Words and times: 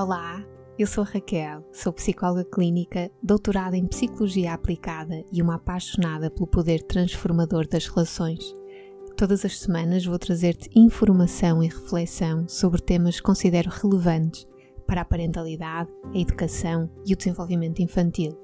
Olá, 0.00 0.46
eu 0.78 0.86
sou 0.86 1.02
Raquel, 1.02 1.64
sou 1.72 1.92
psicóloga 1.92 2.44
clínica, 2.44 3.10
doutorada 3.20 3.76
em 3.76 3.84
psicologia 3.84 4.52
aplicada 4.52 5.24
e 5.32 5.42
uma 5.42 5.56
apaixonada 5.56 6.30
pelo 6.30 6.46
poder 6.46 6.84
transformador 6.84 7.66
das 7.66 7.88
relações. 7.88 8.54
Todas 9.16 9.44
as 9.44 9.58
semanas 9.58 10.06
vou 10.06 10.16
trazer-te 10.16 10.70
informação 10.72 11.64
e 11.64 11.66
reflexão 11.66 12.46
sobre 12.48 12.80
temas 12.80 13.16
que 13.16 13.24
considero 13.24 13.70
relevantes 13.70 14.46
para 14.86 15.00
a 15.00 15.04
parentalidade, 15.04 15.90
a 16.14 16.16
educação 16.16 16.88
e 17.04 17.12
o 17.12 17.16
desenvolvimento 17.16 17.82
infantil. 17.82 18.38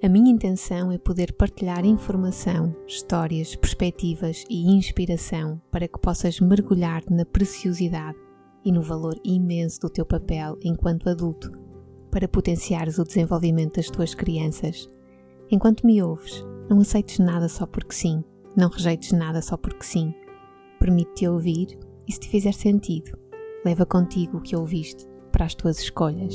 A 0.00 0.08
minha 0.08 0.30
intenção 0.30 0.92
é 0.92 0.98
poder 0.98 1.32
partilhar 1.32 1.84
informação, 1.84 2.72
histórias, 2.86 3.56
perspectivas 3.56 4.44
e 4.48 4.70
inspiração 4.70 5.60
para 5.68 5.88
que 5.88 5.98
possas 5.98 6.38
mergulhar 6.38 7.02
na 7.10 7.24
preciosidade 7.24 8.25
e 8.66 8.72
no 8.72 8.82
valor 8.82 9.14
imenso 9.24 9.80
do 9.80 9.88
teu 9.88 10.04
papel 10.04 10.58
enquanto 10.60 11.08
adulto 11.08 11.52
para 12.10 12.26
potenciares 12.26 12.98
o 12.98 13.04
desenvolvimento 13.04 13.76
das 13.76 13.88
tuas 13.88 14.12
crianças. 14.12 14.88
Enquanto 15.48 15.86
me 15.86 16.02
ouves, 16.02 16.44
não 16.68 16.80
aceites 16.80 17.20
nada 17.20 17.48
só 17.48 17.64
porque 17.64 17.94
sim, 17.94 18.24
não 18.56 18.68
rejeites 18.68 19.12
nada 19.12 19.40
só 19.40 19.56
porque 19.56 19.84
sim. 19.84 20.12
Permite-te 20.80 21.28
ouvir 21.28 21.78
e, 22.08 22.12
se 22.12 22.18
te 22.18 22.28
fizer 22.28 22.52
sentido, 22.52 23.16
leva 23.64 23.86
contigo 23.86 24.38
o 24.38 24.40
que 24.40 24.56
ouviste 24.56 25.06
para 25.30 25.44
as 25.44 25.54
tuas 25.54 25.78
escolhas. 25.78 26.34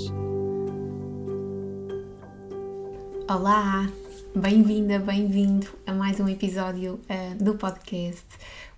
Olá, 3.30 3.90
bem-vinda, 4.34 5.00
bem-vindo 5.00 5.68
a 5.86 5.94
mais 5.94 6.18
um 6.22 6.30
episódio 6.30 6.94
uh, 6.94 7.44
do 7.44 7.56
podcast. 7.56 8.26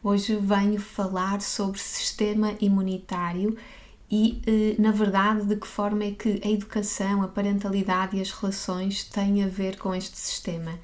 Hoje 0.03 0.35
venho 0.35 0.81
falar 0.81 1.39
sobre 1.41 1.80
sistema 1.80 2.53
imunitário 2.59 3.55
e, 4.12 4.41
uh, 4.45 4.81
na 4.81 4.91
verdade, 4.91 5.45
de 5.45 5.55
que 5.55 5.66
forma 5.66 6.03
é 6.03 6.12
que 6.12 6.41
a 6.43 6.49
educação, 6.49 7.23
a 7.23 7.27
parentalidade 7.29 8.17
e 8.17 8.21
as 8.21 8.29
relações 8.29 9.05
têm 9.05 9.41
a 9.46 9.48
ver 9.48 9.77
com 9.77 9.96
este 9.96 10.18
sistema. 10.18 10.77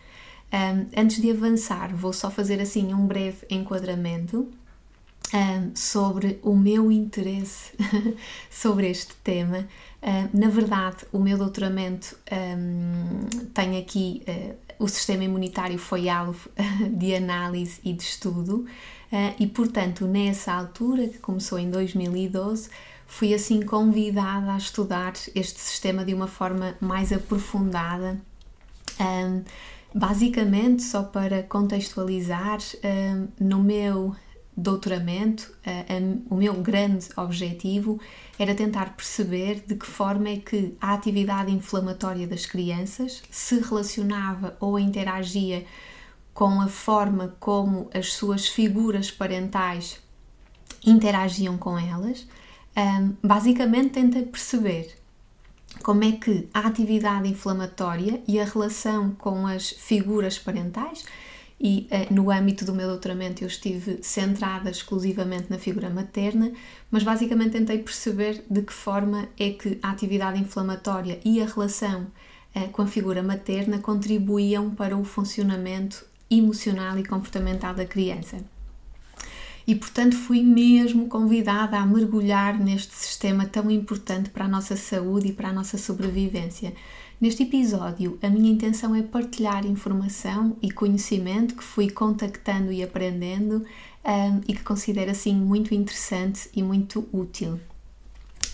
Antes 0.97 1.21
de 1.21 1.29
avançar, 1.29 1.93
vou 1.93 2.11
só 2.11 2.31
fazer 2.31 2.59
assim 2.59 2.91
um 2.91 3.05
breve 3.05 3.45
enquadramento 3.51 4.47
sobre 5.75 6.39
o 6.41 6.55
meu 6.55 6.91
interesse 6.91 7.73
sobre 8.49 8.89
este 8.89 9.13
tema. 9.17 9.67
Na 10.33 10.49
verdade, 10.49 11.05
o 11.11 11.19
meu 11.19 11.37
doutoramento 11.37 12.17
tem 13.53 13.77
aqui 13.77 14.23
uh, 14.27 14.69
o 14.79 14.87
sistema 14.87 15.25
imunitário 15.25 15.77
foi 15.77 16.07
alvo 16.07 16.49
de 16.97 17.13
análise 17.13 17.81
e 17.83 17.91
de 17.91 18.01
estudo, 18.01 18.65
e 19.39 19.47
portanto, 19.47 20.05
nessa 20.05 20.53
altura, 20.53 21.07
que 21.07 21.17
começou 21.17 21.57
em 21.57 21.69
2012, 21.69 22.69
fui 23.09 23.33
assim 23.33 23.61
convidada 23.61 24.53
a 24.53 24.57
estudar 24.57 25.13
este 25.35 25.59
sistema 25.59 26.05
de 26.05 26.13
uma 26.13 26.27
forma 26.27 26.75
mais 26.79 27.11
aprofundada. 27.11 28.21
Um, 28.99 29.43
basicamente, 29.93 30.83
só 30.83 31.01
para 31.01 31.41
contextualizar, 31.41 32.59
um, 32.83 33.27
no 33.39 33.63
meu 33.63 34.15
doutoramento, 34.55 35.51
um, 35.89 36.35
o 36.35 36.35
meu 36.35 36.53
grande 36.55 37.07
objetivo 37.17 37.99
era 38.37 38.53
tentar 38.53 38.95
perceber 38.95 39.63
de 39.65 39.75
que 39.75 39.87
forma 39.87 40.29
é 40.29 40.37
que 40.37 40.77
a 40.79 40.93
atividade 40.93 41.51
inflamatória 41.51 42.27
das 42.27 42.45
crianças 42.45 43.23
se 43.31 43.59
relacionava 43.59 44.55
ou 44.59 44.77
interagia 44.77 45.65
com 46.39 46.61
a 46.61 46.69
forma 46.69 47.35
como 47.37 47.89
as 47.93 48.13
suas 48.13 48.47
figuras 48.47 49.11
parentais 49.11 49.99
interagiam 50.85 51.57
com 51.57 51.77
elas. 51.77 52.25
Basicamente, 53.21 53.89
tenta 53.89 54.21
perceber 54.21 54.95
como 55.83 56.01
é 56.05 56.13
que 56.13 56.47
a 56.53 56.61
atividade 56.61 57.27
inflamatória 57.27 58.23
e 58.25 58.39
a 58.39 58.45
relação 58.45 59.11
com 59.15 59.45
as 59.45 59.71
figuras 59.71 60.39
parentais 60.39 61.03
e 61.59 61.89
uh, 61.91 62.13
no 62.13 62.31
âmbito 62.31 62.63
do 62.63 62.73
meu 62.73 62.87
doutoramento 62.87 63.43
eu 63.43 63.47
estive 63.49 63.99
centrada 64.01 64.69
exclusivamente 64.69 65.47
na 65.49 65.59
figura 65.59 65.89
materna, 65.89 66.53
mas 66.89 67.03
basicamente 67.03 67.51
tentei 67.51 67.79
perceber 67.79 68.45
de 68.49 68.61
que 68.61 68.71
forma 68.71 69.27
é 69.37 69.49
que 69.49 69.77
a 69.83 69.89
atividade 69.89 70.39
inflamatória 70.39 71.19
e 71.25 71.41
a 71.41 71.45
relação 71.45 72.07
uh, 72.55 72.69
com 72.69 72.83
a 72.83 72.87
figura 72.87 73.21
materna 73.21 73.79
contribuíam 73.79 74.69
para 74.69 74.95
o 74.95 75.03
funcionamento 75.03 76.07
emocional 76.29 76.97
e 76.97 77.05
comportamental 77.05 77.73
da 77.73 77.85
criança. 77.85 78.37
E 79.65 79.75
portanto 79.75 80.15
fui 80.15 80.41
mesmo 80.41 81.07
convidada 81.07 81.77
a 81.77 81.85
mergulhar 81.85 82.57
neste 82.59 82.93
sistema 82.95 83.45
tão 83.45 83.69
importante 83.69 84.29
para 84.29 84.45
a 84.45 84.47
nossa 84.47 84.75
saúde 84.75 85.27
e 85.27 85.33
para 85.33 85.49
a 85.49 85.53
nossa 85.53 85.77
sobrevivência. 85.77 86.73
Neste 87.21 87.43
episódio, 87.43 88.17
a 88.23 88.29
minha 88.29 88.51
intenção 88.51 88.95
é 88.95 89.03
partilhar 89.03 89.65
informação 89.65 90.55
e 90.61 90.71
conhecimento 90.71 91.53
que 91.53 91.63
fui 91.63 91.89
contactando 91.89 92.71
e 92.71 92.81
aprendendo 92.81 93.65
um, 94.05 94.41
e 94.47 94.53
que 94.53 94.63
considero 94.63 95.11
assim 95.11 95.35
muito 95.35 95.73
interessante 95.73 96.49
e 96.55 96.63
muito 96.63 97.07
útil. 97.11 97.59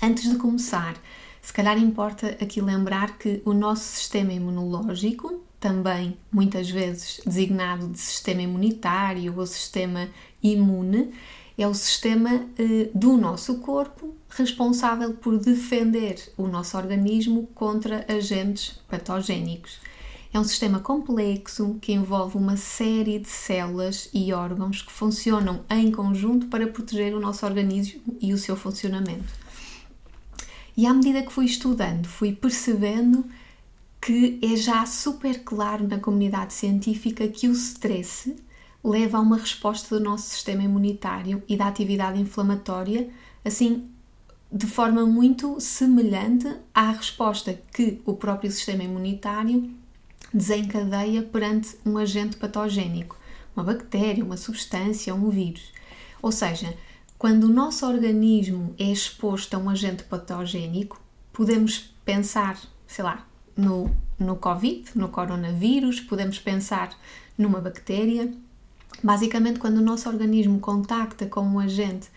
Antes 0.01 0.29
de 0.29 0.37
começar, 0.37 0.95
se 1.41 1.53
calhar 1.53 1.77
importa 1.77 2.35
aqui 2.41 2.59
lembrar 2.59 3.19
que 3.19 3.41
o 3.45 3.53
nosso 3.53 3.83
sistema 3.83 4.33
imunológico, 4.33 5.41
também 5.65 6.15
muitas 6.31 6.69
vezes 6.69 7.19
designado 7.25 7.87
de 7.87 7.97
sistema 7.97 8.43
imunitário 8.43 9.33
ou 9.35 9.47
sistema 9.47 10.07
imune, 10.43 11.11
é 11.57 11.67
o 11.67 11.73
sistema 11.73 12.45
eh, 12.55 12.91
do 12.93 13.17
nosso 13.17 13.57
corpo 13.57 14.13
responsável 14.29 15.15
por 15.15 15.39
defender 15.39 16.31
o 16.37 16.45
nosso 16.45 16.77
organismo 16.77 17.49
contra 17.55 18.05
agentes 18.07 18.79
patogénicos. 18.87 19.79
É 20.31 20.39
um 20.39 20.43
sistema 20.43 20.79
complexo 20.79 21.79
que 21.81 21.93
envolve 21.93 22.37
uma 22.37 22.57
série 22.57 23.17
de 23.17 23.29
células 23.29 24.07
e 24.13 24.31
órgãos 24.33 24.83
que 24.83 24.91
funcionam 24.91 25.61
em 25.67 25.91
conjunto 25.91 26.45
para 26.45 26.67
proteger 26.67 27.15
o 27.15 27.19
nosso 27.19 27.43
organismo 27.43 28.03
e 28.21 28.33
o 28.33 28.37
seu 28.37 28.55
funcionamento. 28.55 29.33
E 30.77 30.85
à 30.85 30.93
medida 30.93 31.23
que 31.23 31.33
fui 31.33 31.45
estudando, 31.45 32.07
fui 32.07 32.33
percebendo 32.33 33.25
que 34.01 34.39
é 34.41 34.55
já 34.55 34.85
super 34.85 35.43
claro 35.43 35.87
na 35.87 35.99
comunidade 35.99 36.53
científica 36.53 37.27
que 37.27 37.47
o 37.47 37.51
stress 37.51 38.35
leva 38.83 39.17
a 39.17 39.21
uma 39.21 39.37
resposta 39.37 39.97
do 39.97 40.03
nosso 40.03 40.29
sistema 40.29 40.63
imunitário 40.63 41.41
e 41.49 41.57
da 41.57 41.67
atividade 41.67 42.19
inflamatória, 42.19 43.09
assim, 43.43 43.89
de 44.51 44.67
forma 44.67 45.05
muito 45.05 45.59
semelhante 45.59 46.47
à 46.73 46.91
resposta 46.91 47.59
que 47.73 47.99
o 48.05 48.13
próprio 48.13 48.51
sistema 48.51 48.83
imunitário 48.83 49.73
desencadeia 50.31 51.23
perante 51.23 51.75
um 51.85 51.97
agente 51.97 52.37
patogénico, 52.37 53.17
uma 53.55 53.63
bactéria, 53.63 54.23
uma 54.23 54.37
substância, 54.37 55.15
um 55.15 55.29
vírus. 55.29 55.73
Ou 56.21 56.31
seja, 56.31 56.77
quando 57.17 57.45
o 57.45 57.53
nosso 57.53 57.87
organismo 57.87 58.75
é 58.77 58.91
exposto 58.91 59.55
a 59.55 59.57
um 59.57 59.69
agente 59.69 60.03
patogénico, 60.03 61.01
podemos 61.33 61.93
pensar, 62.03 62.59
sei 62.85 63.03
lá, 63.03 63.25
no, 63.55 63.95
no 64.19 64.35
Covid, 64.35 64.91
no 64.95 65.09
coronavírus, 65.09 65.99
podemos 65.99 66.39
pensar 66.39 66.89
numa 67.37 67.59
bactéria, 67.59 68.31
Basicamente, 69.03 69.59
quando 69.59 69.77
o 69.77 69.81
nosso 69.81 70.09
organismo 70.09 70.59
contacta 70.59 71.25
com 71.25 71.41
um 71.41 71.59
agente 71.59 72.09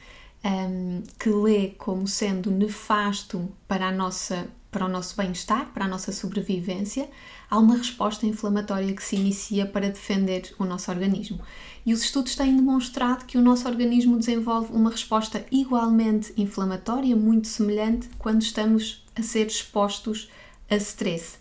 um, 0.45 1.03
que 1.19 1.29
lê 1.29 1.69
como 1.71 2.07
sendo 2.07 2.51
nefasto 2.51 3.51
para, 3.67 3.89
a 3.89 3.93
nossa, 3.93 4.49
para 4.71 4.87
o 4.87 4.89
nosso 4.89 5.17
bem-estar, 5.17 5.67
para 5.73 5.85
a 5.85 5.89
nossa 5.89 6.13
sobrevivência, 6.13 7.09
há 7.51 7.59
uma 7.59 7.77
resposta 7.77 8.27
inflamatória 8.27 8.95
que 8.95 9.03
se 9.03 9.17
inicia 9.17 9.67
para 9.67 9.91
defender 9.91 10.55
o 10.59 10.65
nosso 10.65 10.91
organismo. 10.91 11.41
E 11.85 11.93
os 11.93 12.03
estudos 12.03 12.35
têm 12.37 12.55
demonstrado 12.55 13.25
que 13.25 13.39
o 13.39 13.43
nosso 13.43 13.67
organismo 13.67 14.19
desenvolve 14.19 14.73
uma 14.73 14.91
resposta 14.91 15.45
igualmente 15.51 16.33
inflamatória, 16.37 17.17
muito 17.17 17.49
semelhante, 17.49 18.09
quando 18.19 18.43
estamos 18.43 19.05
a 19.17 19.23
ser 19.23 19.47
expostos 19.47 20.31
a 20.71 20.77
stress. 20.77 21.39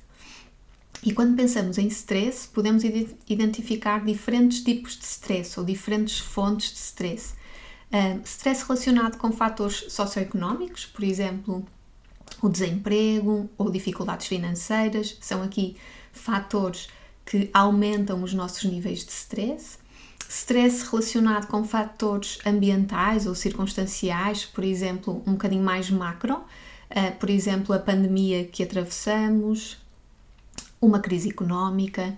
E 1.04 1.14
quando 1.14 1.36
pensamos 1.36 1.78
em 1.78 1.88
stress, 1.88 2.48
podemos 2.48 2.84
identificar 2.84 4.04
diferentes 4.04 4.64
tipos 4.64 4.98
de 4.98 5.06
stress 5.06 5.60
ou 5.60 5.66
diferentes 5.66 6.20
fontes 6.20 6.72
de 6.72 6.80
stress. 6.80 7.34
Uh, 7.92 8.22
stress 8.26 8.64
relacionado 8.64 9.18
com 9.18 9.32
fatores 9.32 9.86
socioeconómicos, 9.90 10.86
por 10.86 11.04
exemplo, 11.04 11.66
o 12.42 12.50
desemprego 12.50 13.50
ou 13.58 13.70
dificuldades 13.72 14.28
financeiras, 14.28 15.18
são 15.22 15.42
aqui 15.42 15.78
fatores 16.12 16.90
que 17.26 17.50
aumentam 17.54 18.24
os 18.24 18.34
nossos 18.34 18.64
níveis 18.64 19.06
de 19.06 19.12
stress. 19.12 19.78
Stress 20.28 20.90
relacionado 20.90 21.48
com 21.48 21.64
fatores 21.64 22.40
ambientais 22.46 23.28
ou 23.28 23.36
circunstanciais, 23.36 24.46
por 24.46 24.64
exemplo, 24.64 25.24
um 25.26 25.34
bocadinho 25.34 25.64
mais 25.64 25.90
macro, 25.90 26.44
por 27.20 27.30
exemplo, 27.30 27.76
a 27.76 27.80
pandemia 27.80 28.46
que 28.46 28.64
atravessamos, 28.64 29.78
uma 30.82 31.00
crise 31.00 31.30
económica, 31.30 32.18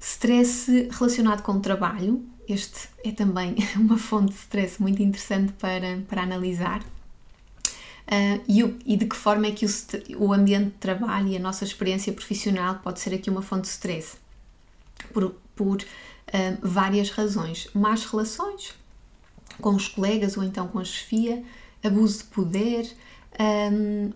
stress 0.00 0.88
relacionado 0.90 1.42
com 1.42 1.52
o 1.52 1.60
trabalho. 1.60 2.24
Este 2.48 2.88
é 3.04 3.12
também 3.12 3.56
uma 3.76 3.98
fonte 3.98 4.32
de 4.32 4.38
stress 4.38 4.80
muito 4.80 5.02
interessante 5.02 5.52
para, 5.52 6.02
para 6.08 6.22
analisar. 6.22 6.82
uh, 6.82 8.42
e, 8.48 8.64
o, 8.64 8.76
e, 8.84 8.96
de 8.96 9.06
que 9.06 9.14
forma 9.14 9.46
é 9.46 9.52
que 9.52 9.66
o, 9.66 9.70
o, 10.18 10.32
ambiente 10.32 10.66
de 10.66 10.78
trabalho 10.78 11.28
e 11.28 11.36
a 11.36 11.40
nossa 11.40 11.64
experiência 11.64 12.12
profissional 12.12 12.76
pode 12.82 12.98
ser 13.00 13.14
aqui 13.14 13.30
uma 13.30 13.42
fonte 13.42 13.62
de 13.62 13.68
stress. 13.68 14.16
Por, 15.12 15.34
por 15.54 15.76
uh, 15.76 16.58
várias 16.62 17.10
razões. 17.10 17.68
Más 17.74 18.04
relações 18.04 18.74
com 19.60 19.74
os 19.74 19.88
colegas 19.88 20.36
ou 20.36 20.42
então 20.42 20.66
com 20.66 20.78
a 20.78 20.84
chefia, 20.84 21.44
abuso 21.84 22.18
de 22.18 22.24
poder, 22.24 22.90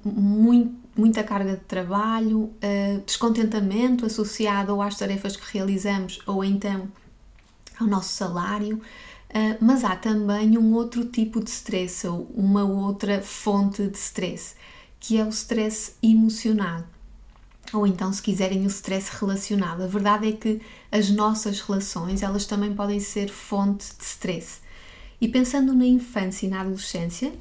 muito, 0.04 0.74
muita 0.96 1.24
carga 1.24 1.52
de 1.56 1.64
trabalho, 1.64 2.42
uh, 2.42 3.00
descontentamento 3.04 4.04
associado 4.04 4.74
ou 4.74 4.82
às 4.82 4.96
tarefas 4.96 5.36
que 5.36 5.52
realizamos 5.52 6.20
ou 6.26 6.44
então 6.44 6.88
ao 7.80 7.86
nosso 7.86 8.12
salário. 8.12 8.80
Uh, 9.30 9.56
mas 9.60 9.82
há 9.82 9.96
também 9.96 10.56
um 10.56 10.74
outro 10.74 11.04
tipo 11.06 11.42
de 11.42 11.50
stress 11.50 12.06
ou 12.06 12.30
uma 12.34 12.64
outra 12.64 13.20
fonte 13.20 13.86
de 13.88 13.98
stress, 13.98 14.54
que 15.00 15.18
é 15.18 15.24
o 15.24 15.30
stress 15.30 15.94
emocional. 16.02 16.84
Ou 17.72 17.86
então, 17.86 18.12
se 18.12 18.22
quiserem, 18.22 18.64
o 18.64 18.68
stress 18.68 19.10
relacional. 19.18 19.82
A 19.82 19.86
verdade 19.86 20.28
é 20.28 20.32
que 20.32 20.60
as 20.92 21.10
nossas 21.10 21.60
relações, 21.60 22.22
elas 22.22 22.46
também 22.46 22.74
podem 22.74 23.00
ser 23.00 23.30
fonte 23.30 23.86
de 23.98 24.04
stress. 24.04 24.60
E 25.20 25.26
pensando 25.26 25.74
na 25.74 25.86
infância 25.86 26.46
e 26.46 26.50
na 26.50 26.60
adolescência, 26.60 27.32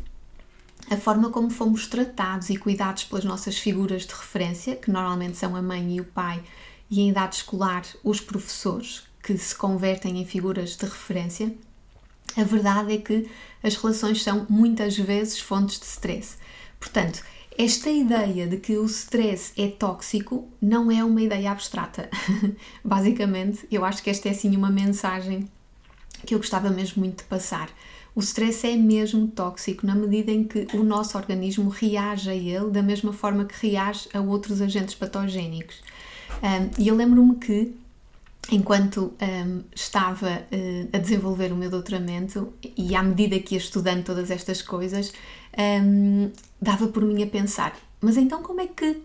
a 0.93 0.97
forma 0.97 1.29
como 1.29 1.49
fomos 1.49 1.87
tratados 1.87 2.49
e 2.49 2.57
cuidados 2.57 3.03
pelas 3.03 3.25
nossas 3.25 3.57
figuras 3.57 4.05
de 4.05 4.13
referência, 4.13 4.75
que 4.75 4.91
normalmente 4.91 5.37
são 5.37 5.55
a 5.55 5.61
mãe 5.61 5.95
e 5.95 6.01
o 6.01 6.05
pai, 6.05 6.43
e 6.89 7.01
em 7.01 7.09
idade 7.09 7.37
escolar, 7.37 7.83
os 8.03 8.21
professores, 8.21 9.03
que 9.23 9.37
se 9.37 9.55
convertem 9.55 10.21
em 10.21 10.25
figuras 10.25 10.75
de 10.75 10.85
referência, 10.85 11.55
a 12.35 12.43
verdade 12.43 12.93
é 12.93 12.97
que 12.97 13.29
as 13.63 13.75
relações 13.75 14.21
são 14.21 14.45
muitas 14.49 14.97
vezes 14.97 15.39
fontes 15.39 15.79
de 15.79 15.85
stress. 15.85 16.37
Portanto, 16.79 17.23
esta 17.57 17.89
ideia 17.89 18.47
de 18.47 18.57
que 18.57 18.77
o 18.77 18.85
stress 18.85 19.53
é 19.55 19.67
tóxico 19.67 20.47
não 20.61 20.91
é 20.91 21.03
uma 21.03 21.21
ideia 21.21 21.51
abstrata. 21.51 22.09
Basicamente, 22.83 23.67
eu 23.71 23.85
acho 23.85 24.01
que 24.01 24.09
esta 24.09 24.27
é 24.27 24.31
assim 24.31 24.55
uma 24.55 24.69
mensagem 24.69 25.47
que 26.25 26.33
eu 26.33 26.39
gostava 26.39 26.69
mesmo 26.69 27.01
muito 27.01 27.17
de 27.19 27.29
passar. 27.29 27.69
O 28.15 28.19
stress 28.19 28.67
é 28.67 28.75
mesmo 28.75 29.27
tóxico 29.27 29.85
na 29.85 29.95
medida 29.95 30.31
em 30.31 30.43
que 30.43 30.67
o 30.73 30.83
nosso 30.83 31.17
organismo 31.17 31.69
reage 31.69 32.29
a 32.29 32.35
ele 32.35 32.69
da 32.69 32.83
mesma 32.83 33.11
forma 33.11 33.45
que 33.45 33.67
reage 33.67 34.07
a 34.13 34.21
outros 34.21 34.61
agentes 34.61 34.93
patogénicos. 34.93 35.81
Um, 36.41 36.81
e 36.81 36.87
eu 36.87 36.95
lembro-me 36.95 37.35
que, 37.35 37.73
enquanto 38.51 39.13
um, 39.19 39.63
estava 39.75 40.45
uh, 40.51 40.89
a 40.93 40.97
desenvolver 40.99 41.51
o 41.51 41.55
meu 41.55 41.71
doutoramento 41.71 42.53
e 42.77 42.95
à 42.95 43.01
medida 43.01 43.39
que 43.39 43.55
ia 43.55 43.59
estudando 43.59 44.03
todas 44.03 44.29
estas 44.29 44.61
coisas, 44.61 45.11
um, 45.57 46.29
dava 46.61 46.87
por 46.87 47.03
mim 47.03 47.23
a 47.23 47.27
pensar: 47.27 47.75
mas 47.99 48.15
então 48.15 48.43
como 48.43 48.61
é 48.61 48.67
que 48.67 49.01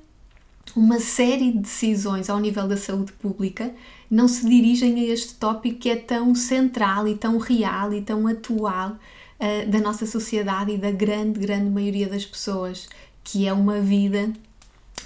uma 0.77 1.01
série 1.01 1.53
de 1.53 1.59
decisões 1.59 2.29
ao 2.29 2.39
nível 2.39 2.67
da 2.67 2.77
saúde 2.77 3.13
pública 3.13 3.75
não 4.11 4.27
se 4.27 4.49
dirigem 4.49 4.95
a 5.01 5.13
este 5.13 5.35
tópico 5.35 5.79
que 5.79 5.91
é 5.91 5.97
tão 5.97 6.35
central 6.35 7.07
e 7.07 7.15
tão 7.15 7.39
real 7.39 7.93
e 7.93 8.03
tão 8.03 8.27
atual 8.27 8.93
uh, 8.93 9.71
da 9.71 9.79
nossa 9.81 10.07
sociedade 10.07 10.73
e 10.73 10.79
da 10.79 10.91
grande, 10.91 11.41
grande 11.41 11.71
maioria 11.71 12.09
das 12.09 12.25
pessoas, 12.25 12.89
que 13.23 13.47
é 13.47 13.53
uma 13.53 13.81
vida 13.81 14.33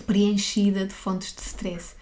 preenchida 0.06 0.86
de 0.86 0.94
fontes 0.94 1.34
de 1.34 1.42
stress. 1.42 1.94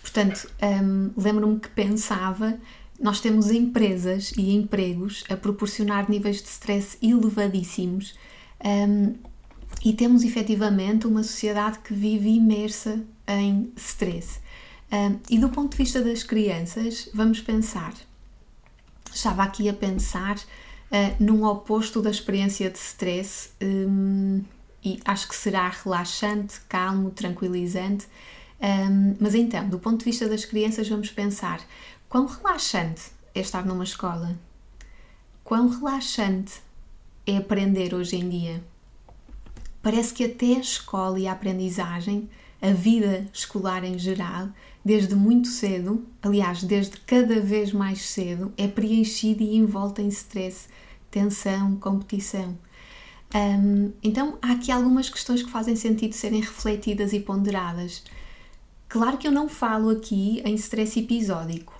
Portanto, 0.00 0.48
um, 0.62 1.10
lembro-me 1.16 1.58
que 1.58 1.68
pensava, 1.68 2.58
nós 3.00 3.20
temos 3.20 3.50
empresas 3.50 4.32
e 4.36 4.54
empregos 4.54 5.24
a 5.28 5.36
proporcionar 5.36 6.10
níveis 6.10 6.42
de 6.42 6.48
stress 6.48 6.98
elevadíssimos 7.02 8.14
um, 8.64 9.14
e 9.84 9.92
temos 9.92 10.24
efetivamente 10.24 11.06
uma 11.06 11.22
sociedade 11.22 11.80
que 11.80 11.92
vive 11.92 12.30
imersa 12.30 13.04
em 13.28 13.70
stress. 13.76 14.40
Um, 14.90 15.18
e 15.28 15.38
do 15.38 15.50
ponto 15.50 15.72
de 15.72 15.76
vista 15.76 16.00
das 16.00 16.22
crianças, 16.22 17.10
vamos 17.12 17.40
pensar. 17.42 17.92
Estava 19.12 19.42
aqui 19.42 19.68
a 19.68 19.74
pensar 19.74 20.38
uh, 20.38 21.22
num 21.22 21.44
oposto 21.44 22.00
da 22.00 22.10
experiência 22.10 22.70
de 22.70 22.78
stress 22.78 23.50
um, 23.62 24.42
e 24.82 25.00
acho 25.04 25.28
que 25.28 25.36
será 25.36 25.68
relaxante, 25.68 26.60
calmo, 26.66 27.10
tranquilizante. 27.10 28.06
Um, 28.60 29.16
mas 29.20 29.34
então, 29.34 29.68
do 29.68 29.78
ponto 29.78 29.98
de 29.98 30.04
vista 30.06 30.26
das 30.26 30.46
crianças, 30.46 30.88
vamos 30.88 31.10
pensar 31.10 31.60
quão 32.08 32.24
relaxante 32.24 33.02
é 33.34 33.40
estar 33.40 33.66
numa 33.66 33.84
escola? 33.84 34.38
Quão 35.42 35.68
relaxante 35.68 36.62
é 37.26 37.36
aprender 37.36 37.94
hoje 37.94 38.16
em 38.16 38.28
dia? 38.30 38.73
Parece 39.84 40.14
que 40.14 40.24
até 40.24 40.56
a 40.56 40.60
escola 40.60 41.20
e 41.20 41.28
a 41.28 41.32
aprendizagem, 41.32 42.26
a 42.62 42.70
vida 42.70 43.28
escolar 43.30 43.84
em 43.84 43.98
geral, 43.98 44.48
desde 44.82 45.14
muito 45.14 45.48
cedo, 45.48 46.06
aliás, 46.22 46.64
desde 46.64 46.96
cada 47.00 47.38
vez 47.38 47.70
mais 47.70 48.00
cedo, 48.00 48.50
é 48.56 48.66
preenchida 48.66 49.42
e 49.42 49.56
envolta 49.56 50.00
em 50.00 50.08
stress, 50.08 50.68
tensão, 51.10 51.76
competição. 51.76 52.56
Um, 53.34 53.92
então, 54.02 54.38
há 54.40 54.52
aqui 54.52 54.72
algumas 54.72 55.10
questões 55.10 55.42
que 55.42 55.50
fazem 55.50 55.76
sentido 55.76 56.14
serem 56.14 56.40
refletidas 56.40 57.12
e 57.12 57.20
ponderadas. 57.20 58.02
Claro 58.88 59.18
que 59.18 59.28
eu 59.28 59.32
não 59.32 59.50
falo 59.50 59.90
aqui 59.90 60.40
em 60.46 60.54
stress 60.54 60.98
episódico, 60.98 61.78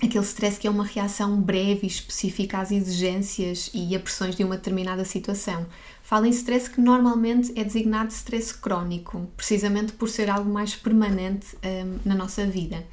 aquele 0.00 0.24
stress 0.24 0.60
que 0.60 0.68
é 0.68 0.70
uma 0.70 0.84
reação 0.84 1.40
breve 1.40 1.80
e 1.82 1.86
específica 1.88 2.60
às 2.60 2.70
exigências 2.70 3.68
e 3.74 3.96
a 3.96 3.98
pressões 3.98 4.36
de 4.36 4.44
uma 4.44 4.56
determinada 4.56 5.04
situação. 5.04 5.66
Falo 6.06 6.24
em 6.24 6.30
stress 6.30 6.70
que 6.70 6.80
normalmente 6.80 7.52
é 7.56 7.64
designado 7.64 8.10
de 8.10 8.14
stress 8.14 8.54
crónico, 8.54 9.28
precisamente 9.36 9.92
por 9.92 10.08
ser 10.08 10.30
algo 10.30 10.48
mais 10.48 10.76
permanente 10.76 11.56
um, 11.56 11.98
na 12.04 12.14
nossa 12.14 12.46
vida. 12.46 12.86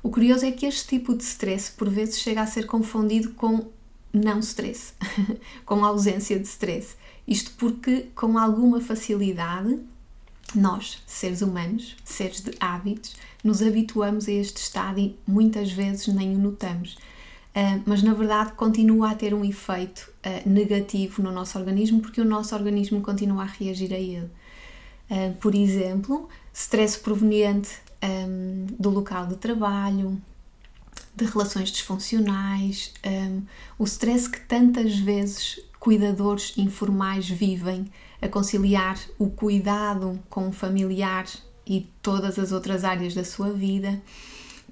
O 0.00 0.08
curioso 0.08 0.46
é 0.46 0.52
que 0.52 0.64
este 0.64 0.86
tipo 0.86 1.16
de 1.16 1.24
stress 1.24 1.72
por 1.72 1.90
vezes 1.90 2.20
chega 2.20 2.42
a 2.42 2.46
ser 2.46 2.66
confundido 2.66 3.30
com 3.32 3.72
não 4.12 4.38
stress, 4.38 4.92
com 5.66 5.84
ausência 5.84 6.38
de 6.38 6.46
stress. 6.46 6.94
Isto 7.26 7.50
porque, 7.58 8.06
com 8.14 8.38
alguma 8.38 8.80
facilidade, 8.80 9.76
nós, 10.54 11.02
seres 11.08 11.42
humanos, 11.42 11.96
seres 12.04 12.40
de 12.40 12.52
hábitos, 12.60 13.16
nos 13.42 13.62
habituamos 13.62 14.28
a 14.28 14.32
este 14.32 14.58
estado 14.58 15.00
e 15.00 15.18
muitas 15.26 15.72
vezes 15.72 16.06
nem 16.06 16.36
o 16.36 16.38
notamos. 16.38 16.96
Uh, 17.54 17.80
mas 17.86 18.02
na 18.02 18.12
verdade 18.14 18.52
continua 18.54 19.12
a 19.12 19.14
ter 19.14 19.32
um 19.32 19.44
efeito 19.44 20.12
uh, 20.26 20.48
negativo 20.48 21.22
no 21.22 21.30
nosso 21.30 21.56
organismo 21.56 22.00
porque 22.00 22.20
o 22.20 22.24
nosso 22.24 22.52
organismo 22.52 23.00
continua 23.00 23.44
a 23.44 23.46
reagir 23.46 23.92
a 23.92 23.98
ele. 23.98 24.28
Uh, 25.08 25.34
por 25.40 25.54
exemplo, 25.54 26.28
stress 26.52 26.98
proveniente 26.98 27.70
um, 28.02 28.66
do 28.78 28.90
local 28.90 29.26
de 29.26 29.36
trabalho, 29.36 30.20
de 31.14 31.24
relações 31.24 31.70
disfuncionais, 31.70 32.92
um, 33.06 33.42
o 33.78 33.84
stress 33.84 34.28
que 34.28 34.40
tantas 34.40 34.98
vezes 34.98 35.60
cuidadores 35.78 36.54
informais 36.56 37.28
vivem 37.28 37.86
a 38.20 38.28
conciliar 38.28 38.98
o 39.18 39.28
cuidado 39.28 40.18
com 40.28 40.48
o 40.48 40.52
familiar 40.52 41.26
e 41.66 41.88
todas 42.02 42.38
as 42.38 42.52
outras 42.52 42.84
áreas 42.84 43.14
da 43.14 43.24
sua 43.24 43.52
vida. 43.52 44.02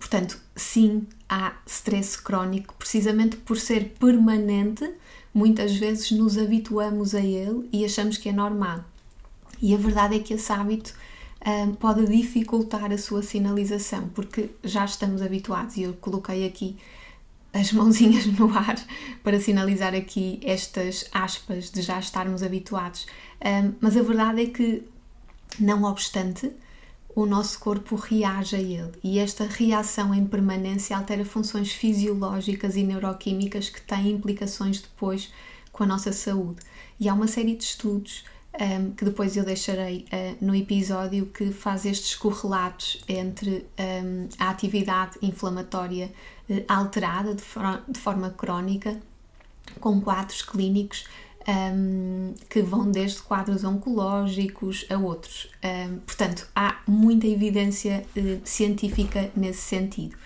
Portanto, 0.02 0.36
sim, 0.56 1.06
há 1.28 1.54
stress 1.64 2.20
crónico, 2.20 2.74
precisamente 2.76 3.36
por 3.36 3.56
ser 3.56 3.94
permanente, 4.00 4.92
muitas 5.32 5.76
vezes 5.76 6.10
nos 6.10 6.36
habituamos 6.36 7.14
a 7.14 7.20
ele 7.20 7.68
e 7.72 7.84
achamos 7.84 8.18
que 8.18 8.28
é 8.28 8.32
normal. 8.32 8.84
E 9.62 9.72
a 9.72 9.78
verdade 9.78 10.16
é 10.16 10.18
que 10.18 10.34
esse 10.34 10.52
hábito 10.52 10.92
um, 11.46 11.74
pode 11.74 12.04
dificultar 12.06 12.90
a 12.90 12.98
sua 12.98 13.22
sinalização, 13.22 14.08
porque 14.08 14.50
já 14.64 14.84
estamos 14.84 15.22
habituados, 15.22 15.76
e 15.76 15.82
eu 15.82 15.92
coloquei 15.94 16.48
aqui 16.48 16.76
as 17.52 17.70
mãozinhas 17.72 18.26
no 18.26 18.52
ar 18.52 18.84
para 19.22 19.38
sinalizar 19.38 19.94
aqui 19.94 20.40
estas 20.42 21.08
aspas 21.12 21.70
de 21.70 21.80
já 21.80 22.00
estarmos 22.00 22.42
habituados. 22.42 23.06
Um, 23.40 23.74
mas 23.80 23.96
a 23.96 24.02
verdade 24.02 24.42
é 24.42 24.46
que, 24.46 24.82
não 25.60 25.84
obstante, 25.84 26.52
o 27.14 27.26
nosso 27.26 27.58
corpo 27.58 27.94
reage 27.94 28.56
a 28.56 28.60
ele 28.60 28.92
e 29.02 29.18
esta 29.18 29.44
reação 29.44 30.14
em 30.14 30.24
permanência 30.24 30.96
altera 30.96 31.24
funções 31.24 31.72
fisiológicas 31.72 32.76
e 32.76 32.82
neuroquímicas 32.82 33.68
que 33.68 33.82
têm 33.82 34.12
implicações 34.12 34.80
depois 34.80 35.32
com 35.70 35.84
a 35.84 35.86
nossa 35.86 36.12
saúde. 36.12 36.60
E 36.98 37.08
há 37.08 37.14
uma 37.14 37.26
série 37.26 37.54
de 37.54 37.64
estudos 37.64 38.24
um, 38.54 38.92
que 38.92 39.04
depois 39.04 39.36
eu 39.36 39.44
deixarei 39.44 40.04
uh, 40.12 40.44
no 40.44 40.54
episódio 40.54 41.26
que 41.26 41.50
faz 41.52 41.86
estes 41.86 42.14
correlatos 42.14 43.02
entre 43.08 43.66
um, 43.78 44.28
a 44.38 44.50
atividade 44.50 45.18
inflamatória 45.22 46.12
uh, 46.48 46.64
alterada 46.68 47.34
de, 47.34 47.42
for 47.42 47.82
de 47.88 47.98
forma 47.98 48.30
crónica 48.30 49.00
com 49.80 50.00
quadros 50.00 50.42
clínicos 50.42 51.06
um, 51.48 52.34
que 52.48 52.62
vão 52.62 52.90
desde 52.90 53.20
quadros 53.22 53.64
oncológicos 53.64 54.86
a 54.90 54.96
outros. 54.96 55.48
Um, 55.64 55.98
portanto, 55.98 56.48
há 56.54 56.80
muita 56.86 57.26
evidência 57.26 58.04
uh, 58.16 58.40
científica 58.44 59.30
nesse 59.36 59.62
sentido. 59.62 60.16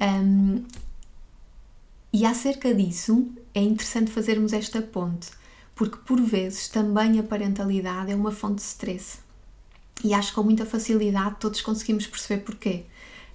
Um, 0.00 0.64
e 2.12 2.24
acerca 2.24 2.74
disso, 2.74 3.28
é 3.54 3.60
interessante 3.60 4.10
fazermos 4.10 4.52
esta 4.52 4.80
ponte, 4.80 5.30
porque 5.74 5.98
por 5.98 6.20
vezes 6.20 6.68
também 6.68 7.18
a 7.18 7.22
parentalidade 7.22 8.10
é 8.10 8.14
uma 8.14 8.32
fonte 8.32 8.56
de 8.56 8.62
stress. 8.62 9.18
E 10.02 10.14
acho 10.14 10.28
que 10.30 10.34
com 10.36 10.42
muita 10.42 10.64
facilidade 10.64 11.36
todos 11.40 11.60
conseguimos 11.60 12.06
perceber 12.06 12.42
porquê. 12.42 12.84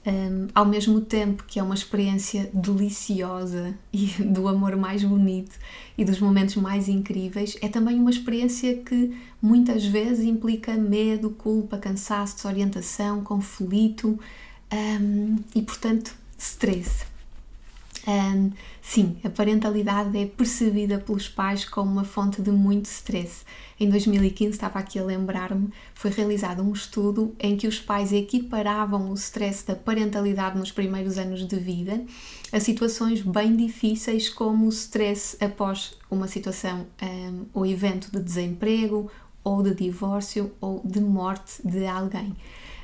Um, 0.05 0.47
ao 0.53 0.65
mesmo 0.65 0.99
tempo 0.99 1.45
que 1.45 1.59
é 1.59 1.63
uma 1.63 1.75
experiência 1.75 2.49
deliciosa 2.53 3.73
e 3.91 4.07
do 4.21 4.49
amor 4.49 4.75
mais 4.75 5.01
bonito 5.01 5.57
e 5.97 6.03
dos 6.03 6.19
momentos 6.19 6.55
mais 6.57 6.89
incríveis, 6.89 7.57
é 7.61 7.69
também 7.69 7.97
uma 7.97 8.09
experiência 8.09 8.75
que 8.77 9.15
muitas 9.41 9.85
vezes 9.85 10.25
implica 10.25 10.73
medo, 10.73 11.29
culpa, 11.29 11.77
cansaço, 11.77 12.35
desorientação, 12.35 13.23
conflito 13.23 14.19
um, 14.73 15.37
e, 15.55 15.61
portanto, 15.61 16.13
stress. 16.37 17.12
Um, 18.05 18.51
sim, 18.81 19.17
a 19.23 19.29
parentalidade 19.29 20.17
é 20.17 20.25
percebida 20.25 20.97
pelos 20.97 21.29
pais 21.29 21.63
como 21.63 21.89
uma 21.89 22.03
fonte 22.03 22.41
de 22.41 22.51
muito 22.51 22.85
stress. 22.85 23.45
Em 23.79 23.89
2015, 23.89 24.51
estava 24.51 24.79
aqui 24.79 24.99
a 24.99 25.03
lembrar-me, 25.03 25.69
foi 25.93 26.11
realizado 26.11 26.61
um 26.61 26.73
estudo 26.73 27.33
em 27.39 27.55
que 27.55 27.65
os 27.65 27.79
pais 27.79 28.11
equiparavam 28.11 29.09
o 29.09 29.13
stress 29.13 29.65
da 29.65 29.75
parentalidade 29.75 30.57
nos 30.57 30.71
primeiros 30.71 31.17
anos 31.17 31.47
de 31.47 31.55
vida 31.55 32.03
a 32.51 32.59
situações 32.59 33.21
bem 33.21 33.55
difíceis, 33.55 34.29
como 34.29 34.67
o 34.67 34.69
stress 34.69 35.35
após 35.43 35.97
uma 36.11 36.27
situação 36.27 36.85
um, 37.01 37.45
ou 37.51 37.65
evento 37.65 38.11
de 38.11 38.21
desemprego, 38.21 39.09
ou 39.43 39.63
de 39.63 39.73
divórcio, 39.73 40.51
ou 40.61 40.79
de 40.85 41.01
morte 41.01 41.67
de 41.67 41.85
alguém. 41.87 42.35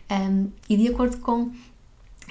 Um, 0.09 0.49
e 0.67 0.75
de 0.75 0.88
acordo 0.88 1.17
com 1.17 1.51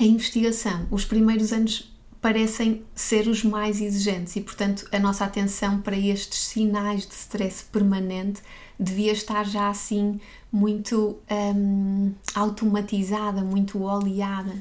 a 0.00 0.02
investigação, 0.02 0.88
os 0.90 1.04
primeiros 1.04 1.52
anos 1.52 1.96
parecem 2.20 2.84
ser 2.94 3.28
os 3.28 3.44
mais 3.44 3.80
exigentes 3.80 4.34
e, 4.36 4.40
portanto, 4.40 4.86
a 4.90 4.98
nossa 4.98 5.24
atenção 5.24 5.80
para 5.80 5.96
estes 5.96 6.48
sinais 6.48 7.06
de 7.06 7.14
stress 7.14 7.64
permanente 7.64 8.42
devia 8.78 9.12
estar 9.12 9.44
já 9.44 9.68
assim 9.68 10.20
muito 10.50 11.18
um, 11.30 12.12
automatizada, 12.34 13.42
muito 13.42 13.82
oleada. 13.82 14.52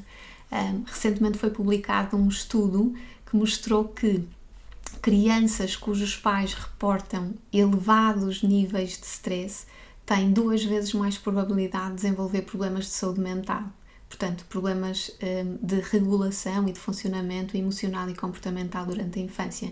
Um, 0.51 0.83
recentemente 0.85 1.37
foi 1.37 1.49
publicado 1.49 2.15
um 2.15 2.27
estudo 2.27 2.93
que 3.25 3.35
mostrou 3.35 3.85
que 3.85 4.23
crianças 5.01 5.75
cujos 5.75 6.15
pais 6.15 6.53
reportam 6.53 7.33
elevados 7.51 8.43
níveis 8.43 8.97
de 8.97 9.05
stress 9.05 9.65
têm 10.05 10.31
duas 10.31 10.63
vezes 10.63 10.93
mais 10.93 11.17
probabilidade 11.17 11.89
de 11.89 11.95
desenvolver 11.95 12.43
problemas 12.43 12.85
de 12.85 12.91
saúde 12.91 13.19
mental 13.19 13.63
portanto, 14.17 14.45
problemas 14.49 15.11
um, 15.21 15.57
de 15.65 15.79
regulação 15.79 16.67
e 16.67 16.71
de 16.71 16.79
funcionamento 16.79 17.55
emocional 17.55 18.09
e 18.09 18.15
comportamental 18.15 18.83
durante 18.83 19.19
a 19.19 19.21
infância. 19.21 19.71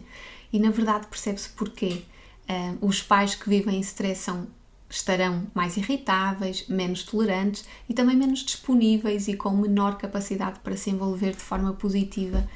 E 0.53 0.59
na 0.59 0.69
verdade 0.69 1.07
percebe-se 1.07 1.49
porquê. 1.49 2.03
Um, 2.47 2.87
os 2.87 3.01
pais 3.01 3.33
que 3.33 3.49
vivem 3.49 3.77
em 3.77 3.79
stress 3.79 4.21
são, 4.21 4.47
estarão 4.87 5.47
mais 5.55 5.77
irritáveis, 5.77 6.67
menos 6.67 7.01
tolerantes 7.01 7.65
e 7.89 7.93
também 7.95 8.15
menos 8.15 8.41
disponíveis 8.43 9.27
e 9.27 9.35
com 9.35 9.49
menor 9.49 9.97
capacidade 9.97 10.59
para 10.59 10.77
se 10.77 10.91
envolver 10.91 11.31
de 11.31 11.41
forma 11.41 11.73
positiva 11.73 12.47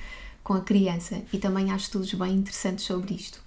com 0.44 0.54
a 0.54 0.62
criança. 0.62 1.24
E 1.34 1.40
também 1.40 1.72
há 1.72 1.76
estudos 1.76 2.14
bem 2.14 2.36
interessantes 2.36 2.86
sobre 2.86 3.16
isto. 3.16 3.42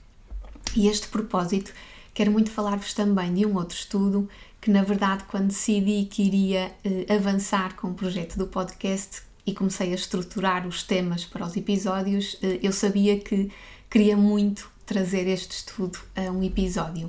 E 0.75 0.89
este 0.89 1.07
propósito, 1.07 1.73
quero 2.13 2.33
muito 2.33 2.51
falar-vos 2.51 2.93
também 2.93 3.33
de 3.33 3.47
um 3.47 3.55
outro 3.55 3.77
estudo 3.77 4.29
que 4.62 4.71
na 4.71 4.83
verdade 4.83 5.25
quando 5.25 5.49
decidi 5.49 6.04
que 6.04 6.23
iria 6.23 6.73
eh, 6.85 7.12
avançar 7.12 7.75
com 7.75 7.88
o 7.88 7.95
projeto 7.95 8.38
do 8.38 8.47
podcast 8.47 9.23
e 9.45 9.52
comecei 9.52 9.90
a 9.90 9.95
estruturar 9.97 10.69
os 10.69 10.85
temas 10.85 11.25
para 11.25 11.45
os 11.45 11.57
episódios, 11.57 12.38
eh, 12.40 12.61
eu 12.62 12.73
sabia 12.73 13.19
que 13.19 13.50
queria 13.90 14.16
muito 14.16 14.71
trazer 14.87 15.26
este 15.26 15.50
estudo 15.50 15.99
a 16.14 16.31
um 16.31 16.45
episódio. 16.45 17.09